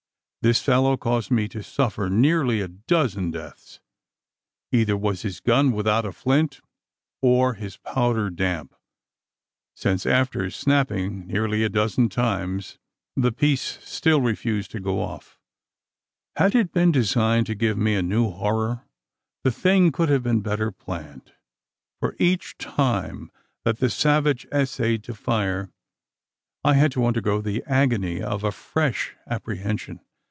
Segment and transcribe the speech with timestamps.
[0.43, 3.79] This fellow caused me to suffer nearly a dozen deaths.
[4.71, 6.61] Either was his gun without a flint,
[7.21, 8.73] or his powder damp:
[9.75, 12.79] since after snapping nearly a dozen times,
[13.15, 15.37] the piece still refused to go off.
[16.35, 18.87] Had it been designed to give me a new horror,
[19.43, 21.33] the thing could not have been better planned:
[21.99, 23.31] for each time
[23.63, 25.69] that the savage essayed to fire,
[26.63, 29.99] I had to undergo the agony of a fresh apprehension.